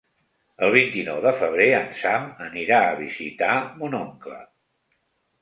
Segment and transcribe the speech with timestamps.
[0.67, 3.53] El vint-i-nou de febrer en Sam anirà a visitar
[3.83, 4.41] mon oncle.